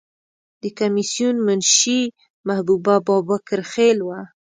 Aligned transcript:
د 0.61 0.63
کمیسیون 0.79 1.35
منشی 1.45 2.01
محبوبه 2.47 2.95
بابکر 3.07 3.59
خیل 3.71 3.97
وه. 4.07 4.19